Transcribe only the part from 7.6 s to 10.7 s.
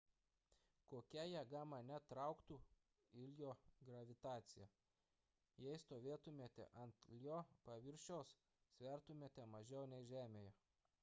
paviršiaus svertumėte mažiau nei žemėje